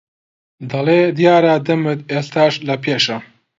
دەڵێ 0.71 1.01
دیارە 1.17 1.53
دەمت 1.67 1.99
ئێستاش 2.11 2.53
لەپێشە 2.67 3.17